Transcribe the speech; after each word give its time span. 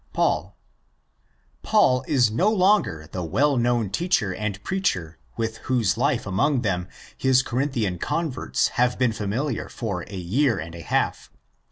Paul. 0.13 0.57
Paul 1.61 2.03
is 2.07 2.31
no 2.31 2.49
longer 2.49 3.07
the 3.11 3.23
well 3.23 3.55
known 3.55 3.91
teacher 3.91 4.33
and 4.33 4.63
preacher 4.63 5.19
with 5.37 5.57
whose 5.69 5.95
life 5.95 6.25
among 6.25 6.61
them 6.63 6.87
his 7.15 7.43
Corinthian 7.43 7.99
converts 7.99 8.69
have 8.69 8.97
been 8.97 9.13
familiar 9.13 9.69
for 9.69 10.01
a 10.07 10.17
year 10.17 10.57
and 10.57 10.73
a 10.73 10.81
half. 10.81 11.29